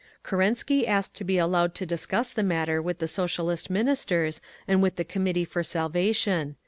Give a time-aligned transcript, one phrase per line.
[0.23, 4.95] Kerensky asked to be allowed to discuss the matter with the Socialist Ministers and with
[4.95, 6.55] the Committee for Salvation.